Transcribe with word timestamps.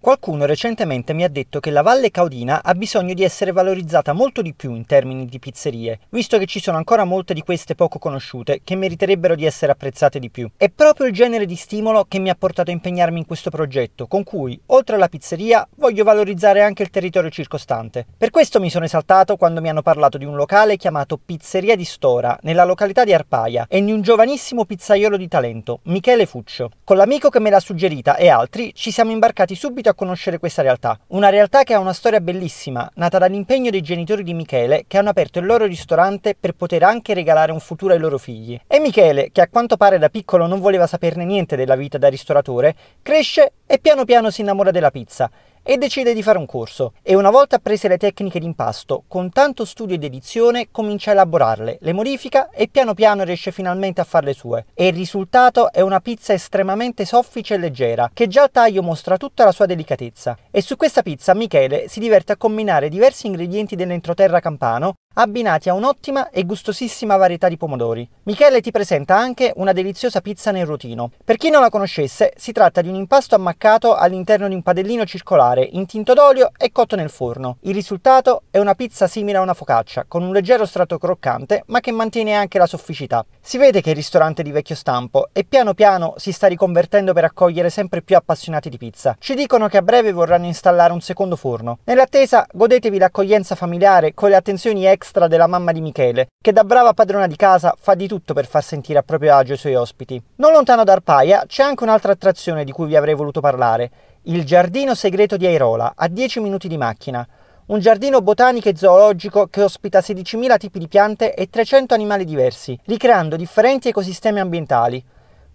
Qualcuno 0.00 0.46
recentemente 0.46 1.12
mi 1.12 1.24
ha 1.24 1.28
detto 1.28 1.58
che 1.58 1.70
la 1.70 1.82
Valle 1.82 2.12
Caudina 2.12 2.62
ha 2.62 2.72
bisogno 2.74 3.14
di 3.14 3.24
essere 3.24 3.50
valorizzata 3.50 4.12
molto 4.12 4.42
di 4.42 4.54
più 4.54 4.72
in 4.72 4.86
termini 4.86 5.26
di 5.26 5.40
pizzerie, 5.40 5.98
visto 6.10 6.38
che 6.38 6.46
ci 6.46 6.60
sono 6.60 6.76
ancora 6.76 7.02
molte 7.02 7.34
di 7.34 7.42
queste 7.42 7.74
poco 7.74 7.98
conosciute 7.98 8.60
che 8.62 8.76
meriterebbero 8.76 9.34
di 9.34 9.44
essere 9.44 9.72
apprezzate 9.72 10.20
di 10.20 10.30
più. 10.30 10.48
È 10.56 10.70
proprio 10.70 11.08
il 11.08 11.12
genere 11.12 11.46
di 11.46 11.56
stimolo 11.56 12.04
che 12.04 12.20
mi 12.20 12.30
ha 12.30 12.36
portato 12.36 12.70
a 12.70 12.74
impegnarmi 12.74 13.18
in 13.18 13.26
questo 13.26 13.50
progetto, 13.50 14.06
con 14.06 14.22
cui, 14.22 14.58
oltre 14.66 14.94
alla 14.94 15.08
pizzeria, 15.08 15.66
voglio 15.74 16.04
valorizzare 16.04 16.62
anche 16.62 16.84
il 16.84 16.90
territorio 16.90 17.28
circostante. 17.28 18.06
Per 18.16 18.30
questo 18.30 18.60
mi 18.60 18.70
sono 18.70 18.84
esaltato 18.84 19.36
quando 19.36 19.60
mi 19.60 19.68
hanno 19.68 19.82
parlato 19.82 20.16
di 20.16 20.24
un 20.24 20.36
locale 20.36 20.76
chiamato 20.76 21.18
Pizzeria 21.22 21.74
di 21.74 21.84
Stora, 21.84 22.38
nella 22.42 22.64
località 22.64 23.02
di 23.02 23.12
Arpaia, 23.12 23.66
e 23.68 23.82
di 23.82 23.90
un 23.90 24.00
giovanissimo 24.02 24.64
pizzaiolo 24.64 25.16
di 25.16 25.26
talento, 25.26 25.80
Michele 25.84 26.24
Fuccio. 26.24 26.70
Con 26.84 26.96
l'amico 26.96 27.30
che 27.30 27.40
me 27.40 27.50
l'ha 27.50 27.58
suggerita 27.58 28.14
e 28.14 28.28
altri 28.28 28.72
ci 28.74 28.92
siamo 28.92 29.10
imbarcati 29.10 29.56
subito 29.56 29.86
a 29.88 29.94
conoscere 29.94 30.38
questa 30.38 30.62
realtà. 30.62 30.98
Una 31.08 31.28
realtà 31.28 31.62
che 31.62 31.74
ha 31.74 31.78
una 31.78 31.92
storia 31.92 32.20
bellissima, 32.20 32.90
nata 32.94 33.18
dall'impegno 33.18 33.70
dei 33.70 33.80
genitori 33.80 34.22
di 34.22 34.34
Michele 34.34 34.84
che 34.86 34.98
hanno 34.98 35.10
aperto 35.10 35.38
il 35.38 35.46
loro 35.46 35.66
ristorante 35.66 36.36
per 36.38 36.52
poter 36.52 36.82
anche 36.82 37.14
regalare 37.14 37.52
un 37.52 37.60
futuro 37.60 37.92
ai 37.92 37.98
loro 37.98 38.18
figli. 38.18 38.60
E 38.66 38.80
Michele, 38.80 39.30
che 39.32 39.40
a 39.40 39.48
quanto 39.48 39.76
pare 39.76 39.98
da 39.98 40.08
piccolo 40.08 40.46
non 40.46 40.60
voleva 40.60 40.86
saperne 40.86 41.24
niente 41.24 41.56
della 41.56 41.76
vita 41.76 41.98
da 41.98 42.08
ristoratore, 42.08 42.74
cresce 43.02 43.52
e 43.66 43.78
piano 43.78 44.04
piano 44.04 44.30
si 44.30 44.40
innamora 44.40 44.70
della 44.70 44.90
pizza 44.90 45.30
e 45.70 45.76
decide 45.76 46.14
di 46.14 46.22
fare 46.22 46.38
un 46.38 46.46
corso 46.46 46.94
e 47.02 47.14
una 47.14 47.28
volta 47.28 47.56
apprese 47.56 47.88
le 47.88 47.98
tecniche 47.98 48.40
d'impasto, 48.40 49.04
con 49.06 49.30
tanto 49.30 49.66
studio 49.66 49.96
ed 49.96 50.02
edizione 50.02 50.68
comincia 50.70 51.10
a 51.10 51.12
elaborarle, 51.12 51.76
le 51.82 51.92
modifica 51.92 52.48
e 52.48 52.68
piano 52.68 52.94
piano 52.94 53.22
riesce 53.22 53.52
finalmente 53.52 54.00
a 54.00 54.04
farle 54.04 54.32
sue. 54.32 54.64
E 54.72 54.86
il 54.86 54.94
risultato 54.94 55.70
è 55.70 55.82
una 55.82 56.00
pizza 56.00 56.32
estremamente 56.32 57.04
soffice 57.04 57.52
e 57.52 57.58
leggera, 57.58 58.10
che 58.14 58.28
già 58.28 58.44
al 58.44 58.50
taglio 58.50 58.82
mostra 58.82 59.18
tutta 59.18 59.44
la 59.44 59.52
sua 59.52 59.66
delicatezza. 59.66 60.38
E 60.50 60.62
su 60.62 60.74
questa 60.76 61.02
pizza 61.02 61.34
Michele 61.34 61.86
si 61.88 62.00
diverte 62.00 62.32
a 62.32 62.38
combinare 62.38 62.88
diversi 62.88 63.26
ingredienti 63.26 63.76
dell'entroterra 63.76 64.40
campano 64.40 64.94
abbinati 65.20 65.68
a 65.68 65.74
un'ottima 65.74 66.30
e 66.30 66.44
gustosissima 66.44 67.16
varietà 67.16 67.48
di 67.48 67.56
pomodori. 67.56 68.08
Michele 68.24 68.60
ti 68.60 68.70
presenta 68.70 69.16
anche 69.16 69.52
una 69.56 69.72
deliziosa 69.72 70.20
pizza 70.20 70.52
nel 70.52 70.64
rotino. 70.64 71.10
Per 71.24 71.36
chi 71.36 71.50
non 71.50 71.60
la 71.60 71.70
conoscesse, 71.70 72.32
si 72.36 72.52
tratta 72.52 72.82
di 72.82 72.88
un 72.88 72.94
impasto 72.94 73.34
ammaccato 73.34 73.96
all'interno 73.96 74.46
di 74.46 74.54
un 74.54 74.62
padellino 74.62 75.04
circolare 75.04 75.68
intinto 75.72 76.14
d'olio 76.14 76.52
e 76.56 76.70
cotto 76.70 76.94
nel 76.94 77.10
forno. 77.10 77.56
Il 77.62 77.74
risultato 77.74 78.42
è 78.50 78.58
una 78.58 78.76
pizza 78.76 79.08
simile 79.08 79.38
a 79.38 79.40
una 79.40 79.54
focaccia, 79.54 80.04
con 80.06 80.22
un 80.22 80.32
leggero 80.32 80.64
strato 80.64 80.98
croccante, 80.98 81.64
ma 81.66 81.80
che 81.80 81.90
mantiene 81.90 82.34
anche 82.34 82.58
la 82.58 82.66
sofficità. 82.66 83.26
Si 83.40 83.58
vede 83.58 83.80
che 83.80 83.88
è 83.88 83.90
il 83.90 83.96
ristorante 83.96 84.44
di 84.44 84.52
vecchio 84.52 84.76
stampo 84.76 85.30
e 85.32 85.44
piano 85.44 85.74
piano 85.74 86.14
si 86.16 86.30
sta 86.30 86.46
riconvertendo 86.46 87.12
per 87.12 87.24
accogliere 87.24 87.70
sempre 87.70 88.02
più 88.02 88.14
appassionati 88.14 88.68
di 88.68 88.78
pizza. 88.78 89.16
Ci 89.18 89.34
dicono 89.34 89.66
che 89.66 89.78
a 89.78 89.82
breve 89.82 90.12
vorranno 90.12 90.46
installare 90.46 90.92
un 90.92 91.00
secondo 91.00 91.34
forno. 91.34 91.78
Nell'attesa, 91.84 92.46
godetevi 92.52 92.98
l'accoglienza 92.98 93.56
familiare 93.56 94.14
con 94.14 94.28
le 94.28 94.36
attenzioni 94.36 94.84
extra 94.84 95.06
extra 95.08 95.26
della 95.26 95.46
mamma 95.46 95.72
di 95.72 95.80
Michele, 95.80 96.26
che 96.38 96.52
da 96.52 96.64
brava 96.64 96.92
padrona 96.92 97.26
di 97.26 97.36
casa 97.36 97.74
fa 97.78 97.94
di 97.94 98.06
tutto 98.06 98.34
per 98.34 98.46
far 98.46 98.62
sentire 98.62 98.98
a 98.98 99.02
proprio 99.02 99.34
agio 99.34 99.54
i 99.54 99.56
suoi 99.56 99.74
ospiti. 99.74 100.22
Non 100.36 100.52
lontano 100.52 100.84
da 100.84 100.92
Arpaia 100.92 101.44
c'è 101.46 101.62
anche 101.62 101.82
un'altra 101.82 102.12
attrazione 102.12 102.62
di 102.62 102.72
cui 102.72 102.86
vi 102.86 102.96
avrei 102.96 103.14
voluto 103.14 103.40
parlare, 103.40 103.90
il 104.24 104.44
Giardino 104.44 104.94
Segreto 104.94 105.38
di 105.38 105.46
Airola, 105.46 105.94
a 105.96 106.08
10 106.08 106.40
minuti 106.40 106.68
di 106.68 106.76
macchina. 106.76 107.26
Un 107.68 107.80
giardino 107.80 108.20
botanico 108.20 108.68
e 108.68 108.76
zoologico 108.76 109.46
che 109.46 109.62
ospita 109.62 110.00
16.000 110.00 110.56
tipi 110.58 110.78
di 110.78 110.88
piante 110.88 111.34
e 111.34 111.48
300 111.48 111.94
animali 111.94 112.26
diversi, 112.26 112.78
ricreando 112.84 113.36
differenti 113.36 113.88
ecosistemi 113.88 114.40
ambientali. 114.40 115.02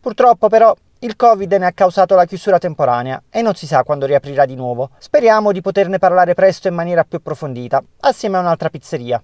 Purtroppo 0.00 0.48
però 0.48 0.72
il 1.02 1.16
Covid 1.16 1.50
ne 1.54 1.64
ha 1.64 1.72
causato 1.72 2.14
la 2.14 2.26
chiusura 2.26 2.58
temporanea 2.58 3.22
e 3.30 3.40
non 3.40 3.54
si 3.54 3.66
sa 3.66 3.84
quando 3.84 4.04
riaprirà 4.04 4.44
di 4.44 4.54
nuovo. 4.54 4.90
Speriamo 4.98 5.50
di 5.50 5.62
poterne 5.62 5.98
parlare 5.98 6.34
presto 6.34 6.68
in 6.68 6.74
maniera 6.74 7.04
più 7.04 7.18
approfondita, 7.18 7.82
assieme 8.00 8.36
a 8.36 8.40
un'altra 8.40 8.68
pizzeria. 8.68 9.22